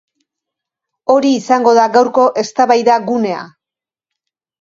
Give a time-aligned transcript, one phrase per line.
[1.15, 3.45] Hori izango da gaurko eztabaida gunea.